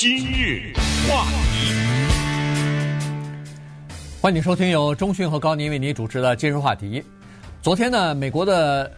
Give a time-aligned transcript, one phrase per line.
[0.00, 0.72] 今日
[1.06, 1.74] 话题，
[4.18, 7.04] 欢迎收听由中讯和高宁为您主持的今日话题。
[7.60, 8.90] 昨天呢，美国的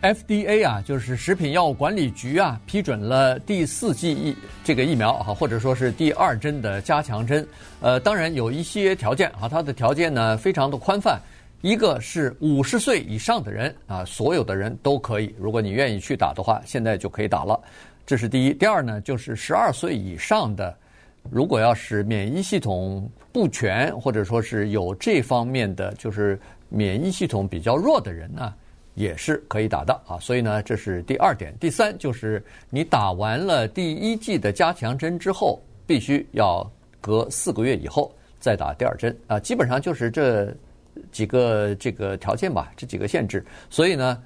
[0.00, 4.32] FDA 啊，就是食品药物管理局啊，批准了第四剂疫
[4.62, 7.44] 这个疫苗啊，或者说是第二针的加强针。
[7.80, 11.20] 呃，当然有一些条件啊，它的条件呢非常的宽泛。
[11.60, 17.60] 一个是五十岁以上的人啊，所有的人都可以，如果你愿意去打的话，现在就可以打了。
[18.08, 18.54] 这是第一。
[18.54, 20.74] 第二呢，就是十二岁以上的，
[21.30, 28.54] 如果要是免疫系统不全，或者说是有这方面的，就是免疫系统比较弱的人呢，
[28.94, 30.18] 也是可以打的啊。
[30.20, 31.54] 所以呢，这是第二点。
[31.60, 36.66] 第三就是你打完了第一剂的加强针之后，必须要
[37.02, 39.38] 隔四个月以后再打第二针啊。
[39.38, 40.50] 基本上就是这。
[41.12, 44.20] 几个这个条件吧，这几个限制，所以呢，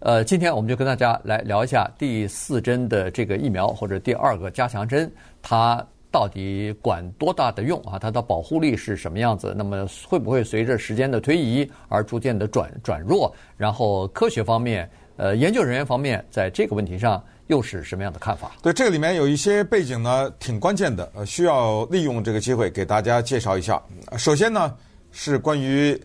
[0.00, 5.10] 呃，今天我们就跟大家来聊一下第四针的这个疫苗或者第二个加强针，
[5.42, 7.98] 它到底管多大的用啊？
[7.98, 9.52] 它的保护力是什么样子？
[9.56, 13.34] 那么会不会随着时间的推移而逐渐的转转弱？
[13.56, 18.52] 然后科学方面，呃，研究人员方面在这个问题上又是什么样的看法？
[18.62, 23.82] 对，这个里面有一些背景呢，挺关键的，呃，需要利用这个机会给大家介绍一下。
[24.16, 24.76] 首先呢，
[25.10, 26.00] 是关于。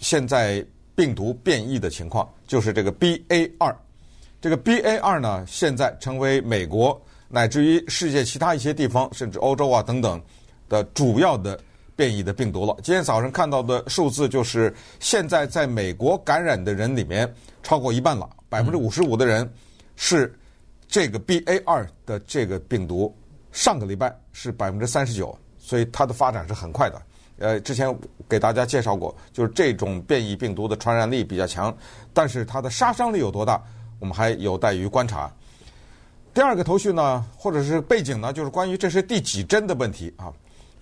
[0.00, 0.64] 现在
[0.98, 3.72] 病毒变异的情况，就是这个 BA 二，
[4.40, 10.20] 这个 BA 二呢，现在成为美国乃至于世界其他一些地方，甚至欧洲啊等等
[10.68, 11.56] 的主要的
[11.94, 12.76] 变异的病毒了。
[12.82, 17.32] 今天早上看到的数字就是，现在在美国感染的人里面，
[17.62, 19.48] 超过一半了，百分之五十五的人
[19.94, 20.36] 是
[20.88, 23.16] 这个 BA 二的这个病毒。
[23.52, 27.00] 上个礼拜是百分之三十九，所以它的发展是很快的。
[27.38, 27.96] 呃，之前
[28.28, 31.72] 给大家介绍过，就是这种变异病毒的传染力比较强，
[32.12, 33.62] 但是它的杀伤力有多大，
[34.00, 35.30] 我们还有待于观察。
[36.34, 40.32] 第二个头绪呢，或者是背景呢，就是关于这是第几针的问题啊，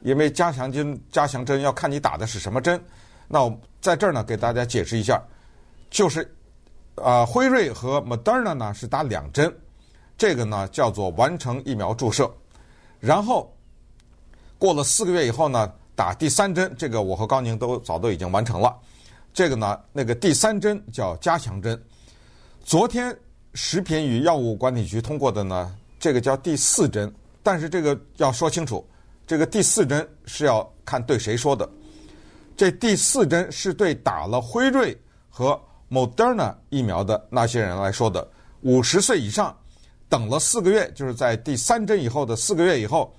[0.00, 2.82] 因为加强针加强针要看你打的是什么针。
[3.28, 5.22] 那我在这儿呢，给大家解释一下，
[5.90, 6.26] 就是
[6.94, 9.54] 啊，辉瑞和 Moderna 呢是打两针，
[10.16, 12.30] 这个呢叫做完成疫苗注射，
[12.98, 13.54] 然后
[14.58, 15.70] 过了四个月以后呢。
[15.96, 18.76] 打第三针，这个我和高宁都早都已经完成了。
[19.32, 21.82] 这个呢，那个第三针叫加强针。
[22.62, 23.16] 昨天
[23.54, 27.12] 食品与药物管理局通过的呢，这个叫第四针。
[27.42, 28.86] 但是这个要说清楚，
[29.26, 31.68] 这个第四针是要看对谁说的。
[32.56, 34.96] 这第四针是对打了辉瑞
[35.30, 35.58] 和
[35.90, 38.26] Moderna 疫苗的那些人来说的。
[38.62, 39.56] 五十岁以上，
[40.08, 43.14] 等了四个月，就是在第三针以后的四个月以后。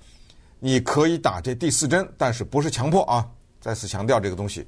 [0.60, 3.26] 你可以打这第四针，但是不是强迫啊？
[3.60, 4.66] 再次强调这个东西。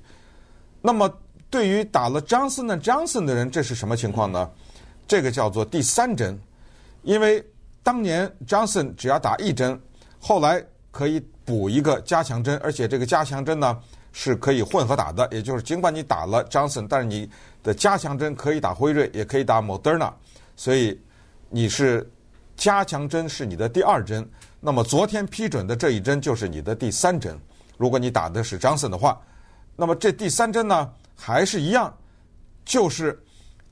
[0.81, 1.13] 那么，
[1.49, 4.51] 对于打了 Johnson 和 Johnson 的人，这是什么情况呢？
[5.07, 6.39] 这个叫做第三针，
[7.03, 7.45] 因为
[7.83, 9.81] 当年 Johnson 只要打一针，
[10.21, 13.77] 后来可以补一个加强针，而且这个加强针呢
[14.13, 17.29] 是可以混合打的，也就是尽管你打了 Johnson，但是你
[17.63, 20.13] 的加强针可以打辉瑞，也可以打 Moderna，
[20.55, 21.01] 所以
[21.49, 22.09] 你是
[22.57, 24.29] 加强针是你的第二针。
[24.61, 27.35] 那么昨天批准的这一针就是你的第三针，
[27.79, 29.19] 如果你打的是张森的话，
[29.75, 31.91] 那么这第三针呢还是一样，
[32.65, 33.19] 就是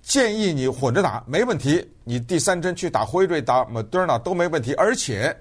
[0.00, 1.86] 建议你混着打，没问题。
[2.04, 5.36] 你第三针去打辉瑞、打 Moderna 都没问题，而且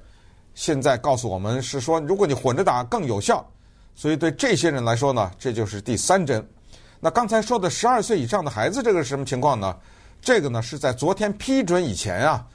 [0.53, 3.49] 现在告诉我们是说，如果你混着打更有效，
[3.95, 6.45] 所以对这些人来说呢，这就是第三针。
[6.99, 9.73] 那刚才说的十二岁以上的孩子，这个是什么情况呢？
[10.19, 12.45] 这个呢是在昨天批准以前啊。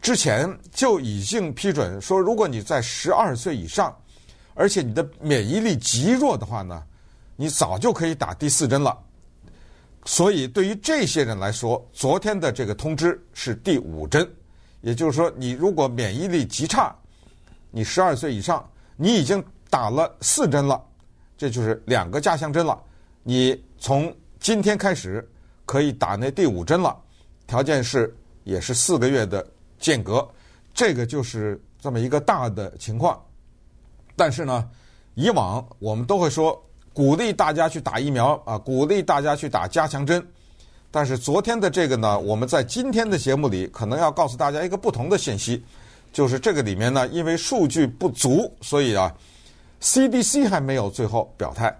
[0.00, 3.94] 之前就已经批准说，如果你在十二岁以上，
[4.54, 6.82] 而且你的免疫力极弱的话呢，
[7.36, 8.96] 你早就可以打第四针了。
[10.04, 14.26] 所以对于这些人来说，昨天的这个通知是第五针，
[14.80, 16.94] 也就是说，你如果免疫力极差，
[17.70, 18.66] 你十二岁以上，
[18.96, 20.82] 你已经打了四针了，
[21.36, 22.80] 这就是两个加强针了。
[23.22, 25.28] 你从今天开始
[25.66, 26.96] 可以打那第五针了，
[27.46, 29.46] 条件是也是四个月的。
[29.78, 30.26] 间隔，
[30.74, 33.20] 这个就是这么一个大的情况。
[34.16, 34.68] 但是呢，
[35.14, 36.60] 以往我们都会说
[36.92, 40.26] 鼓励大家去打疫苗啊，鼓励大家去打加强针。
[40.90, 45.62] 但是昨天的这个呢，我们在今天的节目里可能要告诉大家一个不同的信息，
[46.12, 49.14] 就是这个里面呢，因为数据不足，所以啊
[49.82, 51.76] ，CDC 还没有最后表态。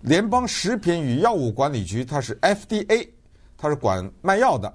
[0.00, 3.06] 联邦食品与药物管理局它是 FDA，
[3.56, 4.72] 它是管卖药的，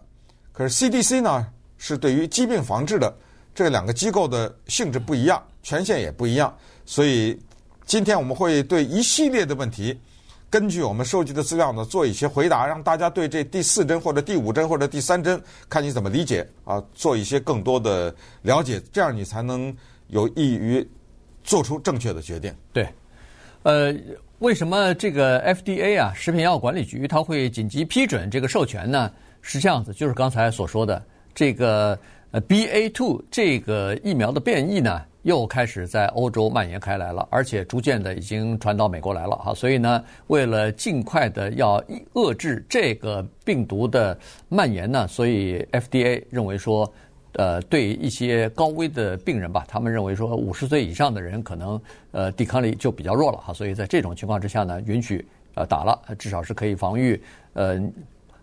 [0.53, 1.47] 可是 CDC 呢？
[1.77, 3.15] 是对于疾病防治的
[3.53, 7.39] 这两个机构的性质不一样，权限也不一样，所以
[7.85, 9.99] 今天我们会对一系列的问题，
[10.49, 19.75] 根据我们收集的资料呢做一些回答，让大家对这第四针或者第五针或者第三针看你怎么理解啊，做一些更多的了解，这样你才能
[20.07, 20.87] 有益于
[21.43, 22.53] 做出正确的决定。
[22.73, 22.87] 对，
[23.63, 23.93] 呃，
[24.39, 29.11] 为什么这个 FDA 啊，食品药管理局它会紧急批准这个授权呢？
[29.41, 31.01] 是这样子，就是刚才所说的
[31.37, 31.95] 这个
[32.31, 39.53] 呃 BA two 这个疫苗的变异呢，又开始在欧洲蔓延开来了，而且逐渐的已经传到美国来了哈。
[39.53, 41.79] 所以呢，为了尽快的要
[42.15, 44.17] 遏制这个病毒的
[44.49, 46.91] 蔓延呢，所以 FDA 认为说。
[47.33, 51.79] 呃，对一些高危的病人吧，他们认为说五十岁以上的人可能
[52.11, 55.23] 呃抵抗力就比较弱了哈，所以在这种情况之下呢，允许
[55.53, 57.21] 呃打了，至少是可以防御，
[57.53, 57.79] 呃，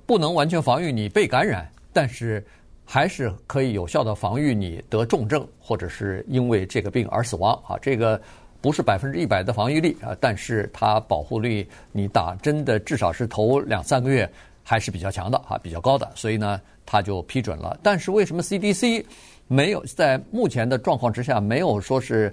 [0.07, 2.45] 不能完全防御你被感染，但是
[2.85, 7.79] 还是可以有效的防御你得重症或者是因为这个病而死亡啊。
[7.81, 8.21] 这个
[8.61, 14.31] 不是百分之一百的防御力啊，但是它保护力，你打针的至少是头两三个月
[14.63, 16.61] 还是比较强的啊，比较高的，所以呢。
[16.87, 19.03] 他就批准了，但是为什么 CDC
[19.49, 22.33] 没有在目前的状况之下没有说是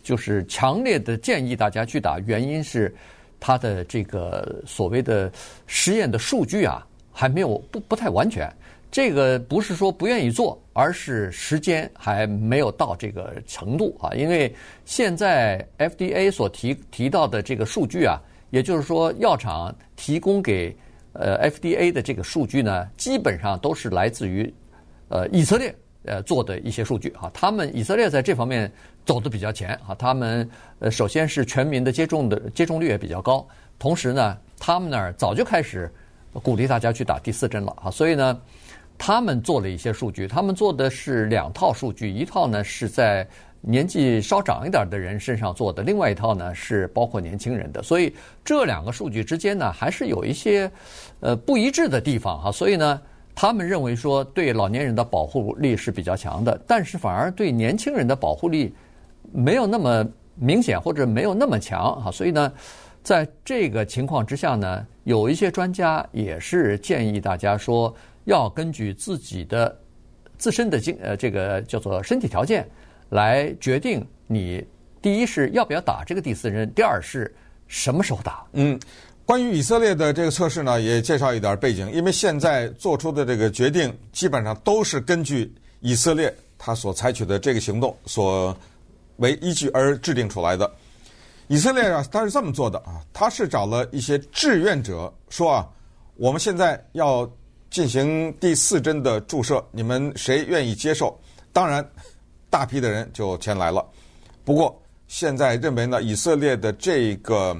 [0.00, 2.20] 就是强烈的建议大家去打？
[2.20, 2.94] 原因是
[3.40, 5.28] 他的这个所谓的
[5.66, 8.48] 实验的数据啊还没有不不太完全。
[8.96, 14.08] 这个不是说不愿意做，而是时间还没有到这个程度啊。
[14.14, 14.50] 因为
[14.86, 20.74] 现在 FDA 所提提到的这个数据啊，也就是说药厂提供给。
[21.12, 24.50] 呃，FDA 的这个数据呢，基本上都是来自于
[25.08, 25.74] 呃以色列
[26.06, 27.30] 呃做的一些数据啊。
[27.34, 28.70] 他们以色列在这方面
[29.04, 29.94] 走的比较前啊。
[29.98, 30.48] 他们
[30.78, 33.46] 呃首先是全民的接种的接种率也比较高，
[33.78, 35.92] 同时呢，他们那儿早就开始
[36.32, 37.90] 鼓励大家去打第四针了啊。
[37.90, 38.38] 所以呢，
[38.98, 43.26] 他们做了一些数据，他们做的是两套数据，一套呢是在。
[43.62, 48.14] 年纪稍长一点的人身上做的，另外一套呢是包括年轻人的，所以
[48.44, 50.70] 这两个数据之间呢还是有一些
[51.18, 52.52] 呃不一致的地方哈。
[52.52, 53.00] 所以呢，
[53.34, 58.72] 他们认为说对老年人的保护力是比较强的，但是反而对年轻人的保护力
[59.32, 60.06] 没有那么
[60.36, 62.08] 明显或者没有那么强哈。
[62.08, 62.52] 所以呢，
[63.02, 67.92] 在这个情况之下呢，有一些专家也是建议大家说
[68.26, 69.76] 要根据自己的
[70.38, 72.64] 自身的经呃这个叫做身体条件。
[73.08, 74.60] 来决定你
[75.00, 77.32] 第一是要不要打这个第四针，第二是
[77.68, 78.44] 什么时候打。
[78.54, 78.76] 嗯，
[79.24, 88.56] 关于以色列的这个测试呢，也介绍一点背景，因为现在做出的这个决定基本上都是根据以色列他所采取的这个行动所
[89.18, 90.68] 为依据而制定出来的。
[91.46, 95.68] 以色列啊，他是这么做的啊，他是找了一些志愿者说啊，
[96.16, 97.24] 我们现在要
[97.76, 101.14] 进行第四针的注射，你们谁愿意接受？
[101.52, 101.86] 当然。
[102.48, 103.84] 大批的人就前来了，
[104.44, 107.54] 不过现在认为呢，以色列的这个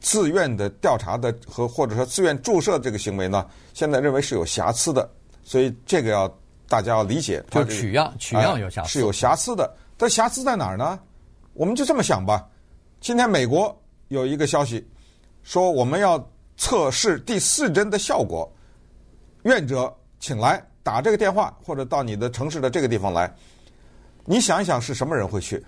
[0.00, 5.08] 自愿的调查的和或者说自愿注射这个行为呢，现在认为是有瑕疵的，
[5.44, 7.44] 所以这个要大家要理解。
[7.50, 9.72] 就取样取样有瑕疵，是有瑕疵的。
[9.96, 10.98] 但瑕疵在哪儿呢？
[11.52, 12.44] 我们就这么想吧。
[13.00, 13.78] 今天美国
[14.08, 14.84] 有一个消息
[15.44, 16.18] 说，我们要
[16.56, 18.50] 测试第四针的效果，
[19.46, 23.32] 愿者请来打这个电话，或者到你的城市的这个地方来。
[24.24, 25.64] 你想一想，是什么人会去？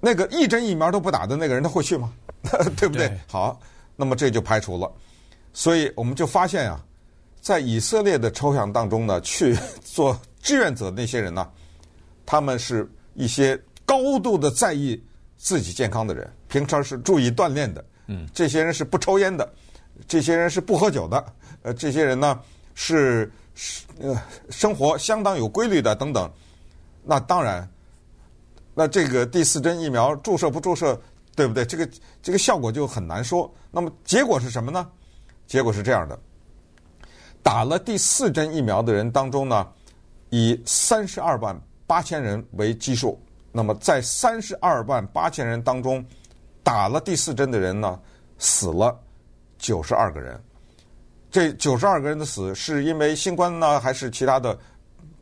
[0.00, 2.12] 那个一针疫苗都不打的那个人，他会去吗？
[2.76, 3.08] 对不对？
[3.08, 3.18] 对。
[3.26, 3.58] 好，
[3.96, 4.92] 那么这就排除了。
[5.52, 6.84] 所以我们就发现啊，
[7.40, 11.50] 在以色列的抽象当中呢，去做志愿者的那些人呢，
[12.26, 15.02] 他们是一些高度的在意
[15.36, 17.84] 自己健康的人，平常是注意锻炼的。
[18.06, 19.50] 嗯，这些人是不抽烟的，
[20.06, 21.24] 这些人是不喝酒的。
[21.62, 22.40] 呃，这些人呢
[22.74, 24.20] 是是呃
[24.50, 26.30] 生活相当有规律的等等。
[27.02, 27.68] 那当然，
[28.74, 31.00] 那这个第四针疫苗注射不注射，
[31.36, 31.64] 对不对？
[31.64, 31.88] 这个
[32.22, 33.52] 这个效果就很难说。
[33.70, 34.88] 那么结果是什么呢？
[35.46, 36.18] 结果是这样的：
[37.42, 39.66] 打了第四针疫苗的人当中呢，
[40.30, 43.20] 以三十二万八千人为基数。
[43.52, 46.04] 那么在三十二万八千人当中，
[46.62, 48.00] 打了第四针的人呢，
[48.38, 48.98] 死了
[49.64, 50.38] 九十二个人。
[51.30, 54.56] 这九十二个人的死是因为新冠呢，还是其他的？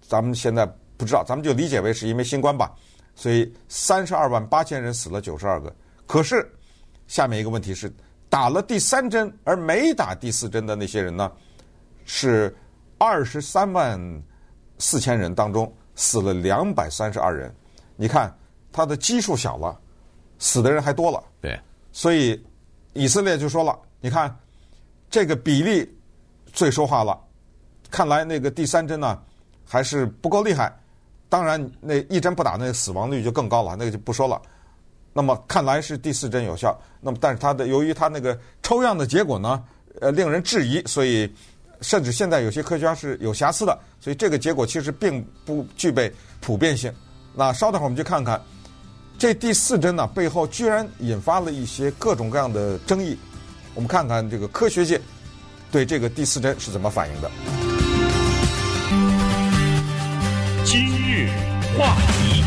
[0.00, 0.68] 咱们现在。
[0.94, 2.72] 不知道，咱们就理解为是因为新冠吧，
[3.16, 5.75] 所以三十二万八千人死了九十二个。
[6.06, 6.49] 可是
[7.08, 7.92] 下面一个问题是，
[8.28, 11.32] 打了第三针而没打第四针的那些人呢，
[12.04, 12.54] 是
[12.99, 13.99] 二十三万
[14.78, 17.52] 四千人当中死了两百三十二人。
[17.96, 18.32] 你看，
[18.70, 19.76] 他的基数小了，
[20.38, 21.20] 死的人还多了。
[21.40, 21.58] 对，
[21.90, 22.40] 所以
[22.92, 24.37] 以色列就说了，你看
[25.09, 25.88] 这个比例
[26.52, 27.18] 最说话了。
[27.88, 29.18] 看来那个第三针呢，
[29.64, 30.75] 还是不够厉害。
[31.28, 34.40] 当然，那一针不打，那个死亡率就更高了，那个就不说了。
[35.12, 36.78] 那么看来是第四针有效。
[37.00, 39.62] 那么，但是它的由于它那个抽样的结果呢，
[40.00, 41.32] 呃，令人质疑，所以
[41.80, 43.78] 甚至现在有些科学家是有瑕疵的。
[44.00, 46.92] 所以这个结果其实并不具备普遍性。
[47.35, 48.40] 那稍等会儿我们就看看
[49.16, 53.16] 这第四针呢背后居然引发了一些各种各样的争议。
[53.74, 55.00] 我们看看这个科学界
[55.70, 57.30] 对这个第四针是怎么反应的。
[60.64, 61.30] 今日
[61.78, 62.44] 话题，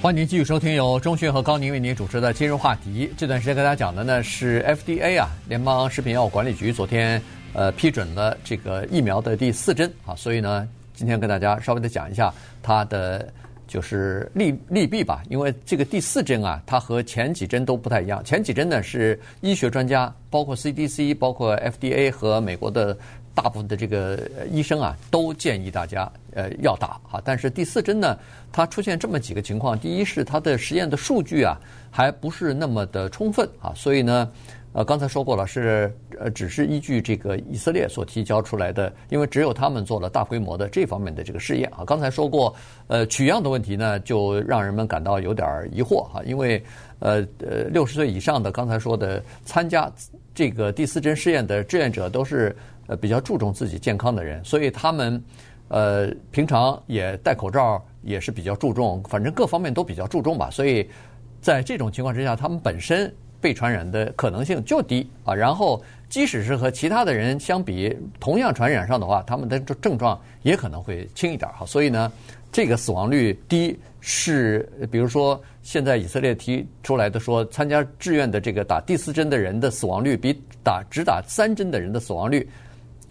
[0.00, 3.06] 欢迎您继续收听由钟迅和高宁为您主持的《今日话题》。
[3.18, 7.20] 这段时间跟大家讲的呢是 FDA 啊，联邦食品药物管理局昨天
[7.52, 12.32] 呃批准了这个疫苗的第四针啊，所以呢，今天跟大家稍微的讲一下
[12.62, 13.30] 它的。
[13.66, 18.24] 就是利利弊吧，因为这个第四针啊，它和前几针都不太一样。
[18.24, 22.96] 前几针呢是医学专家，包括 CDC、包括 FDA 和美国的
[23.34, 27.20] 大部分的这个医生啊，都建议大家呃要打哈。
[27.24, 28.18] 但是第四针呢，
[28.52, 34.30] 它出现这么几个情况：第一是它的实验的数据啊还不是那么的充分啊，所以呢。
[34.76, 41.84] 呃，刚才说过了，是呃，只是依据这个以色列所提交出来的，因为只有他们做了大规模的这方面的这个试验啊。
[41.84, 42.54] 刚才说过，
[42.86, 46.62] 呃，取样的问题呢，就让人们感到有点疑惑哈，因为
[46.98, 49.92] 呃呃，六十岁以上的刚才说的参加
[50.34, 52.54] 这个第四针试验的志愿者都是
[52.86, 55.22] 呃比较注重自己健康的人，所以他们
[55.68, 60.50] 呃平常也戴口罩，也是比较注重，反正各方面都比较注重吧。
[60.50, 60.88] 所以
[61.40, 63.12] 在这种情况之下，他们本身。
[63.44, 71.66] 被传染的可能性就低啊，然后即使是和其他的人相比，同样传染上的话，他们的症状也可能会轻一点哈。
[71.66, 72.10] 所以呢，
[72.50, 80.32] 这个死亡率低是，比如说现在以色列提出来的说，参加志愿的这个打第四针的人的死亡率比
[80.62, 82.48] 打只打三针的人的死亡率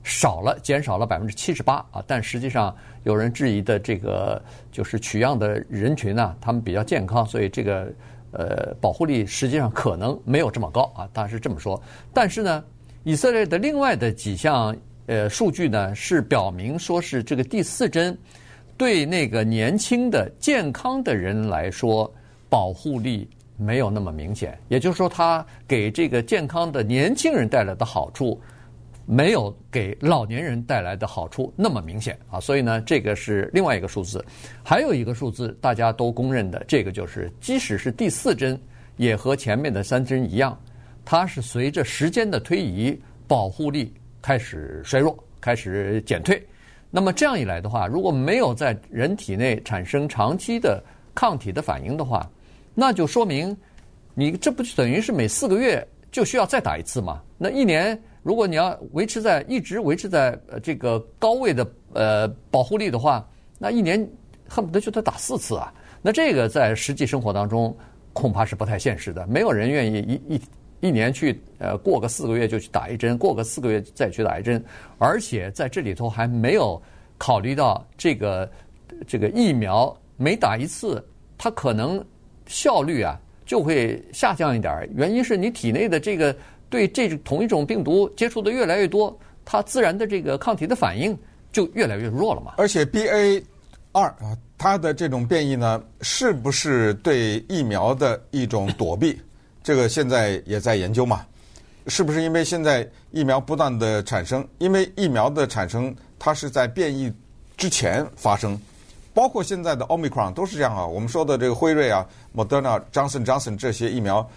[0.03, 2.03] 少了，减少了百分之七十八啊。
[2.07, 7.93] 但实际上有人质疑的这个就是取样的人群呢，他们比较健康，所以这个。
[8.33, 11.81] 呃，保护力实际上可能没有这么高啊，当然是这么说。
[12.13, 12.63] 但是呢，
[13.03, 14.75] 以色列的另外的几项
[15.05, 18.17] 呃数据呢，是表明说是这个第四针
[18.75, 22.11] 对那个年轻的健康的人来说
[22.49, 28.39] 保护力没有那么明显，也就是说，它给这个健康的年轻人带来的好处。
[29.05, 34.23] 没有给老年人带来的好处那么明显啊，所以呢，这个是另外一个数字。
[34.63, 38.57] 还有一个数字大家都公认的，这个就是，即使是第四针，
[38.95, 40.57] 也和前面的三针一样，
[41.03, 46.41] 它是随着时间的推移，保护力开始衰弱，开始减退。
[46.89, 50.81] 那么这样一来的话，如果没有在人体内产生长期的
[51.13, 52.25] 抗体的反应的话，
[52.73, 53.55] 那就说明
[54.13, 57.21] 你这不就等于是每四个月就需要再打一次吗？
[57.37, 58.01] 那一年。
[58.23, 63.27] 如果你要维持在一直维持在这个高位的呃保护力的话，
[63.59, 64.09] 那一年
[64.47, 65.73] 恨不得就得打四次啊！
[66.01, 67.75] 那这个在实际生活当中
[68.13, 70.41] 恐怕是不太现实的，没有人愿意一一
[70.87, 74.63] 一年去呃过个四个月就去打一针，过个四个月再去打一针，
[74.99, 76.81] 而且在这里头还没有
[77.17, 78.49] 考虑到这个
[79.05, 81.05] 这个疫苗每打一次，
[81.37, 82.01] 它可能
[82.45, 86.33] 效率啊就会下降一点，原因是你体内的这个。
[86.73, 89.15] 对这种同一种病毒接触的越来越多，
[89.45, 91.15] 它自然的这个抗体的反应
[91.51, 92.55] 就越来越弱了嘛。
[92.57, 93.43] 而且 BA
[93.91, 99.21] 二啊，它的这种变异呢，是不是对疫苗的一种躲避？
[99.61, 101.23] 这个现在也在研究嘛。
[101.85, 104.43] 是不是因为现在疫苗不断的产生？
[104.57, 107.13] 因为疫苗的产生，它是在变异
[107.55, 108.59] 之前发生，
[109.13, 110.87] 包括现在的 Omicron 都是这样啊。
[110.87, 112.03] 我们说的这个辉瑞啊、
[112.35, 114.27] Moderna、Johnson Johnson 这些疫苗，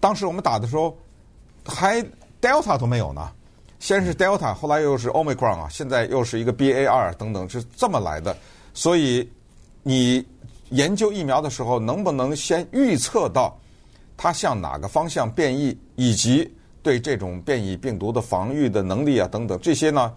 [0.00, 0.96] 当时我们打的时候。
[1.64, 2.04] 还
[2.40, 3.30] Delta 都没有呢，
[3.78, 8.36] 先是 Delta，后来又是 Omicron 啊，现在又是一个 BA 二等等，是这么来的。
[8.74, 9.28] 所以
[9.82, 10.26] 你
[10.70, 13.56] 研究疫苗的时候，能不能先预测到
[14.16, 16.52] 它向哪个方向变异，以及
[16.82, 20.12] 对这种变异病毒的防御的能力啊等等，这些呢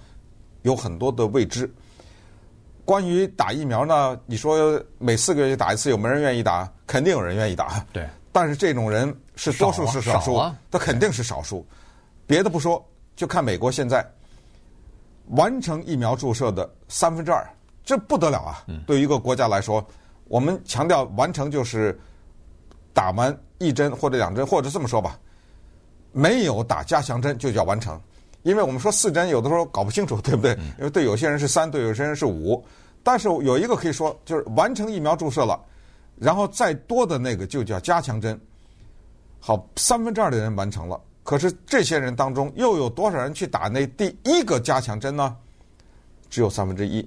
[0.62, 1.72] 有很多的未知。
[2.86, 6.72] 关于打疫苗呢，你说每四个月就打一次，有没人愿意打？
[6.86, 7.86] 肯定有人愿意打。
[7.92, 8.08] 对。
[8.36, 10.36] 但是这种人是多数是少数，
[10.70, 11.66] 他肯定是少数。
[12.28, 14.06] 别的不说，就看美国现在
[15.28, 17.48] 完成疫苗注射的三分之二，
[17.86, 18.66] 这不得了啊！
[18.86, 19.82] 对于一个国家来说，
[20.26, 21.98] 我们强调完成就是
[22.92, 25.18] 打完一针或者两针，或者这么说吧，
[26.12, 27.98] 没有打加强针就叫完成。
[28.44, 30.52] 因为我们说四针有的时候搞不清楚， 对不对？
[30.78, 32.62] 因为对有些人是三，对有些人是五。
[33.02, 35.58] 但是有一个可以说，就是完成疫苗注射了。
[36.18, 38.40] 然后再多的那个就叫加强针，
[39.40, 41.00] 好，三分之二的人完成了。
[41.24, 45.36] 可是这些人当中又有多少人去打那第一个加强针呢？
[46.30, 47.06] 只有三分之一。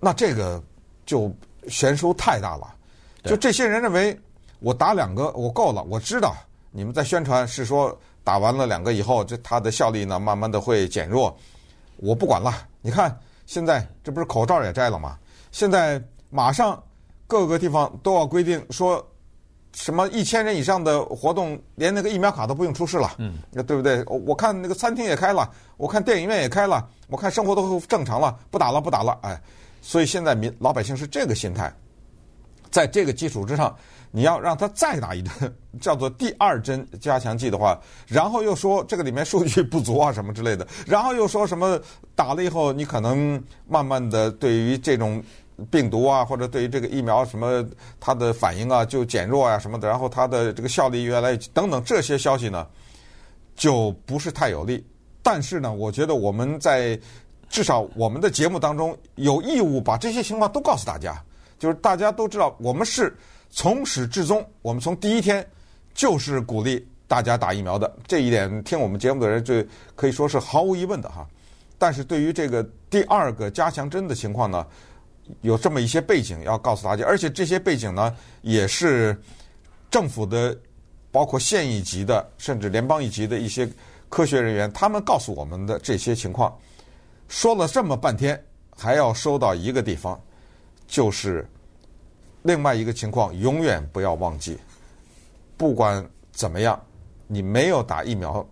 [0.00, 0.62] 那这个
[1.04, 1.30] 就
[1.68, 2.74] 悬殊太大了。
[3.24, 4.18] 就这些人认为
[4.60, 6.34] 我打两个我够了，我知道
[6.70, 11.36] 你们在宣传是说打完了两个以后，这它的效力呢慢慢的会减弱。
[11.96, 15.18] 我不管了，你看现在这不是口罩也摘了吗？
[15.52, 16.82] 现在马上。
[17.26, 19.04] 各个地方都要规定说，
[19.72, 23.34] 什么一千人以上的活动，连那个疫苗卡都不用出示了，嗯，
[23.66, 24.04] 对不对？
[24.06, 29.40] 我看那个餐厅也开了，我看电影院也开了，我看生活都正常了，不打了，不打了，哎，
[29.82, 31.72] 所以现在民老百姓是这个心态，
[32.70, 33.76] 在这个基础之上。
[34.12, 41.78] 你要让他再打一针，叫做第二针加强剂的话，然后又说这个里面数据不足啊什么之类的，然后又说什么
[42.14, 45.22] 打了以后你可能慢慢的对于这种
[45.70, 47.64] 病毒啊或者对于这个疫苗什么
[47.98, 52.66] 它的反应啊就减弱啊什么的，然后它的这个效力越来越等等这些消息呢，
[53.54, 54.84] 就不是太有利。
[55.22, 56.98] 但是呢，我觉得我们在
[57.48, 61.22] 至少我们的节目当中有义务把这些情况都告诉大家，
[61.58, 63.16] 就是大家都知道我们是。
[63.48, 65.46] 从始至终，我们从第一天
[65.94, 67.90] 就是鼓励大家打疫苗的。
[68.06, 71.26] 这一点，听我们节目的人就可以说是毫无疑问的哈。
[71.78, 74.66] 但是对于这个第二个加强针的情况呢，
[75.42, 79.20] 有这么一些背景要告诉大家，而且这些背景呢，也是
[79.90, 80.56] 政府的，
[81.10, 83.68] 包括县一级的，甚至联邦一级的一些
[84.08, 86.56] 科学人员，他们告诉我们的这些情况。
[87.28, 88.42] 说了这么半天，
[88.76, 90.20] 还要说到一个地方，
[90.86, 91.46] 就是。
[92.42, 94.56] 另外一个情况，永远不要忘记，
[95.56, 96.80] 不管怎么样，
[97.26, 98.46] 你没有打疫苗，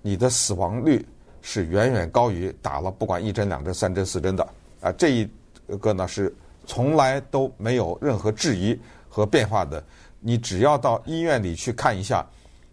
[0.00, 1.06] 你的死亡率
[1.42, 4.42] 是远远高于打了不管一针、两针、三针、四针的。
[4.80, 5.28] 啊，这一
[5.76, 6.34] 个呢是
[6.66, 9.82] 从来都没有任何质疑和变化的。
[10.20, 12.26] 你只要到医院里去看一下，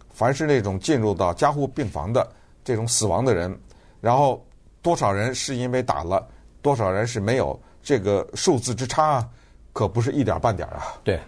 [0.09, 2.27] 凡是那种进入到加护病房的
[2.63, 3.55] 这种死亡的人，
[4.01, 4.43] 然后
[4.81, 6.25] 多少人是因为打了，
[6.61, 9.27] 多少人是没有，这个数字之差。
[9.73, 10.95] 可不是一点半点啊！
[11.03, 11.19] 对，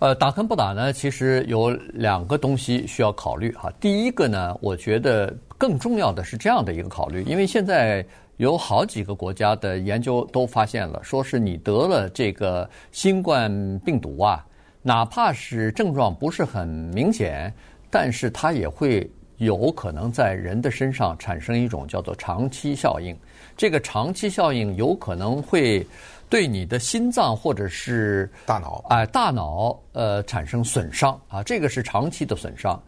[0.00, 3.72] 呃，打跟不打呢，其实有两个东西需要考虑哈。
[3.80, 8.04] 第一个呢，我觉得更重要的是这样的一个考虑，因为现在
[8.40, 14.42] 有好几个国家的研究都发现了，说是你得了这个新冠病毒啊，
[14.80, 17.52] 哪怕是症状不是很明显，
[17.90, 23.14] 但是它也会有可能在人的身上产生一种叫做长期效应。
[23.58, 25.86] 这个长期效应有可能会。
[26.30, 32.80] 对你的心脏或者是大脑，哎，大脑呃产生损伤啊，这个是长期的损伤。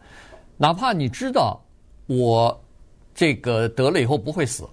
[0.55, 1.59] 哪怕你知道
[2.07, 2.57] 我
[3.13, 4.63] 这个得了以后不会死，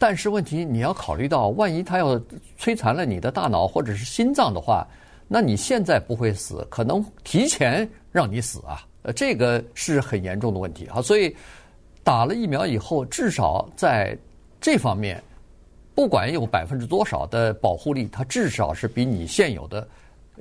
[0.00, 2.18] 但是问题你要考虑到，万一它要
[2.58, 4.84] 摧残了你的大脑或者是心脏的话，
[5.28, 11.02] 那你现在不会死，可能提前让你死啊，呃，这个是很严重的问题啊。
[11.02, 11.36] 所以
[12.02, 14.16] 打了疫苗以后，至少在
[14.60, 15.22] 这方面。
[15.92, 19.88] 不管有百分之多少的保护力，它至少是比你现有的，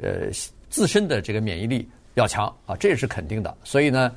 [0.02, 0.30] 呃，
[0.70, 3.58] 自身的这个免疫力要强啊，这是肯定的。
[3.62, 4.10] 所以呢，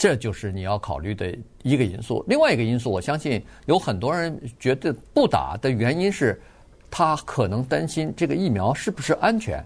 [0.00, 2.24] 这就是你要考虑的一个因素。
[2.26, 6.40] 另外一个因素，我相信有很多人觉得不打的原因是，
[6.90, 9.62] 他可能担心这个疫苗是不是安全。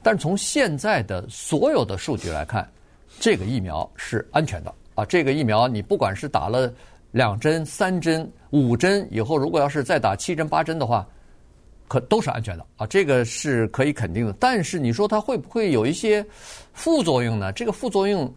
[0.00, 2.70] 但是从现在的所有的数据来看，
[3.18, 5.04] 这个疫苗是安全的啊。
[5.04, 6.72] 这个疫苗你不管是打了。
[7.10, 11.06] 两针、三针、五针以后，如果要是再打七针、八针的话，
[11.86, 14.32] 可都是安全的啊，这个是可以肯定的。
[14.40, 16.24] 但是你说它会不会有一些
[16.72, 17.52] 副作用呢？
[17.52, 18.32] 这个副作用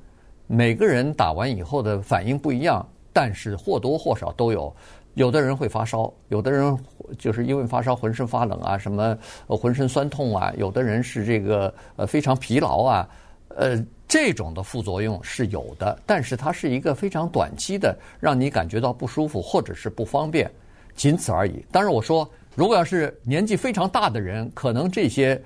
[0.48, 4.74] 每个人打完以后的反应不一样，但是或多或少都有。
[5.14, 6.78] 有的人会发烧，有的人
[7.18, 13.10] 就是因为发烧浑身发冷啊，什么浑身酸痛啊，有的人是这个呃非常疲劳啊，
[13.50, 13.86] 呃。
[14.08, 20.50] 这种的副作用是有的，但是它是一个非常短期的，让你感觉到不舒服或者是不方便，
[20.96, 21.66] 仅此而已。
[21.72, 25.42] 当然，我说如果要是年纪非常大的人，可能这些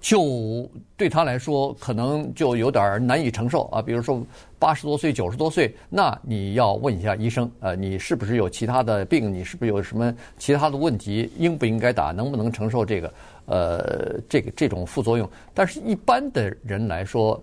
[0.00, 3.82] 就对他来说可能就有点难以承受啊。
[3.82, 4.22] 比如说
[4.58, 9.32] 八十多岁、九十多岁，那你要问一下医生，呃，你是不是有其他的病？
[9.32, 11.30] 你是不是有什么其他的问题？
[11.36, 12.12] 应不应该打？
[12.12, 13.12] 能不能承受这个？
[13.46, 15.28] 呃，这个这种副作用？
[15.54, 17.42] 但是一般的人来说。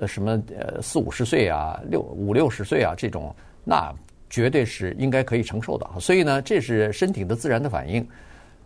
[0.00, 3.34] 呃，什么呃四五十岁啊，六五六十岁啊，这种
[3.64, 3.92] 那
[4.30, 5.84] 绝对是应该可以承受的。
[5.98, 8.06] 所以呢，这是身体的自然的反应。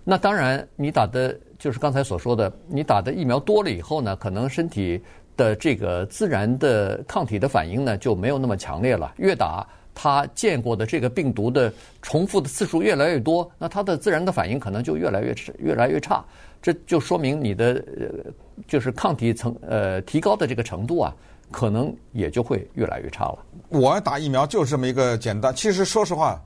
[0.04, 5.00] 那当然，你打的就是刚才所说的，你打的疫苗多了以后呢，可能身体
[5.36, 9.14] 的这个自然的抗体的反应呢就没有那么强烈了。
[9.16, 11.72] 越打，它见过的这个病毒的
[12.02, 16.24] 重复的次数越来越多，那它的自然的反应可能就越来越越来越差。
[16.60, 18.32] 这就说明你的呃，
[18.66, 21.14] 就是抗体层呃提高的这个程度啊，
[21.52, 23.38] 可能也就会越来越差了。
[23.68, 25.54] 我打疫苗就是这么一个简单。
[25.54, 26.42] 其实说实话，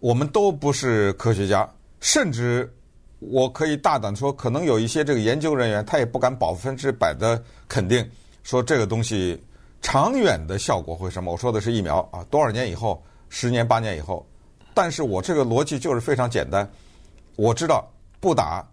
[0.00, 1.68] 我们都不是科学家，
[2.00, 2.72] 甚至
[3.30, 8.08] 我可以大胆说，可能有一些这个研究人员他也不敢百分之百的肯定
[8.42, 9.40] 说这个东西
[9.80, 11.32] 长远的效果会什么。
[11.32, 14.26] 我说的是疫苗啊，多少年以后，十年八年以后。
[14.74, 16.68] 但是我这个逻辑就是非常简单，
[17.36, 17.88] 我知道
[18.20, 18.66] 不打。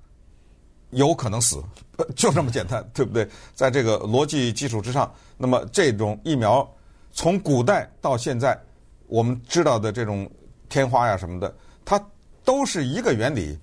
[0.91, 1.63] 有可能死，
[2.17, 3.25] 就这么简单，对不对？
[3.55, 6.69] 在这个逻辑基础之上，那么这种疫苗
[7.13, 8.59] 从古代到现在，
[9.07, 10.29] 我们知道的这种
[10.67, 11.97] 天花呀什么的，它
[12.43, 13.57] 都是一个原理，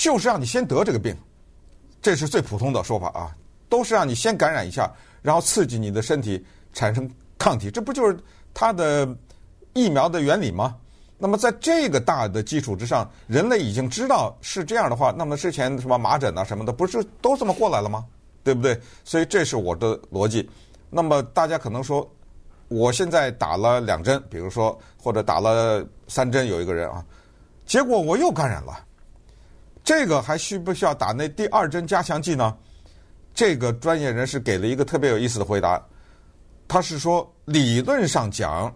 [0.00, 1.14] 就是让你先得这个病，
[2.00, 3.36] 这是最普通的说法啊，
[3.68, 8.18] 都是让你先感染一下，然后刺激你的身体产生抗体，这不就是
[8.54, 9.06] 它的
[9.74, 10.74] 疫苗的原理吗？
[11.18, 18.02] 那么在这个大的基础之上，人类已经知道是这样的话，那么之前什么麻疹啊什么的，不是都这么过来了吗？
[18.42, 18.80] 对不对？
[19.04, 20.48] 所以这是我的逻辑。
[20.88, 22.10] 那么大家可能说，
[22.68, 27.04] 我现在打了两针，比如说或者打了三针，有一个人啊，
[27.66, 28.82] 结果我又感染了，
[29.90, 32.56] 这个还需不需要打那第二针加强剂呢？
[33.34, 35.84] 这个专业人士给了一个特别有意思的回答，
[36.68, 38.72] 他是说理论上讲。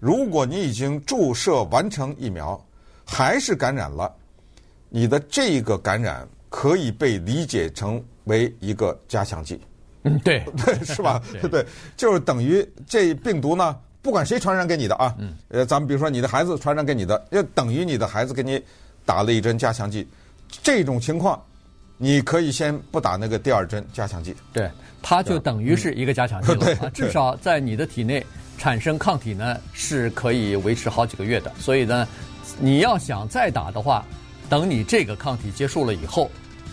[0.00, 2.58] 如果你已经注射完成疫苗，
[3.04, 4.10] 还是感染了，
[4.88, 9.60] 你的这个感染可以被理解成为一个加强剂。
[10.04, 11.20] 嗯，对， 对，是吧？
[11.42, 18.58] 对，对，就是等于这病毒呢，不管谁传染给你的啊，嗯，呃，咱们比如说你的孩子传染给你的，就等于你的孩子给你
[19.04, 20.08] 打了一针加强剂，
[20.62, 21.42] 这种情况，
[21.96, 24.34] 你可以先不打那个第二针加强剂。
[24.52, 24.70] 对，
[25.02, 28.24] 它就等于是一个加强剂了，啊，至少在你的体内。
[28.56, 32.06] 产生抗体呢是可以维持好几个月的，所以呢，
[32.60, 34.06] 你要想再打的话，
[34.48, 36.30] 等你这个抗体结束了以后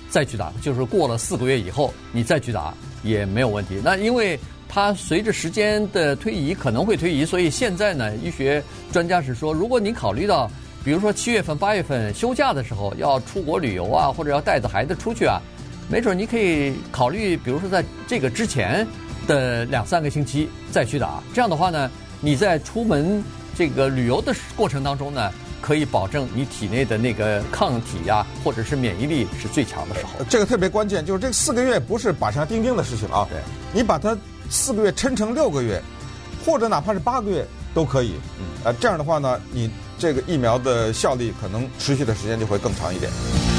[0.08, 3.82] 再去打，就是过了四个月以后你再去打也没有问题。
[3.84, 4.40] 那因为
[4.70, 10.50] 它随着时间的推移可能会推移，所以现在呢，医学专家是说，如果你考虑到，
[10.84, 15.40] 比如说七月份、八月份休假的时候要出国旅游啊，或者要带着孩子出去啊，
[15.90, 18.88] 没准你可以考虑，比如说在这个之前。
[19.28, 21.92] 的两三个星期再去打，这样的话呢，
[22.22, 23.24] 你在出门
[23.56, 30.26] 这个旅游的过程当中呢，可以保证你体内的那个抗体呀、啊，或者是免疫力是最强的时候。
[30.28, 33.28] 这个特别关键，就是这四个月不是板上钉钉的事情啊。
[33.30, 33.40] 对，
[33.72, 34.18] 你把它
[34.50, 35.80] 四个月抻成六个月，
[36.44, 38.16] 或者哪怕是八个月都可以。
[38.40, 39.70] 嗯，呃，这样的话呢，你
[40.02, 43.51] 这个疫苗的效力可能持续的时间就会更长一点。